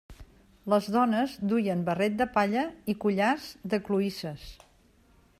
Les 0.73 0.85
dones 0.93 1.35
duien 1.51 1.83
barret 1.89 2.15
de 2.21 2.27
palla 2.37 2.63
i 2.93 2.95
collars 3.05 3.45
de 3.75 3.81
cloïsses. 3.91 4.47